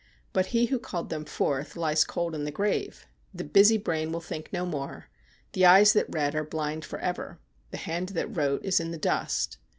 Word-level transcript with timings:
But 0.33 0.47
he 0.47 0.65
who 0.65 0.79
called 0.79 1.11
them 1.11 1.25
forth 1.25 1.75
lies 1.75 2.03
cold 2.03 2.33
in 2.33 2.43
the 2.43 2.49
grave. 2.49 3.05
The 3.35 3.43
busy 3.43 3.77
brain 3.77 4.11
will 4.11 4.19
think 4.19 4.51
no 4.51 4.65
more; 4.65 5.09
the 5.51 5.67
eyes 5.67 5.93
that 5.93 6.09
read 6.11 6.33
are 6.33 6.43
blind 6.43 6.83
for 6.83 6.97
ever; 6.97 7.37
the 7.69 7.77
hand 7.77 8.09
that 8.17 8.35
wrote 8.35 8.65
is 8.65 8.79
in 8.79 8.89
the 8.89 8.97
dust. 8.97 9.59